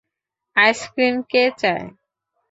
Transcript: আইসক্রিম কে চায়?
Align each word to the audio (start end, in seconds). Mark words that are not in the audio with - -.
আইসক্রিম 0.55 1.15
কে 1.31 1.43
চায়? 1.61 1.85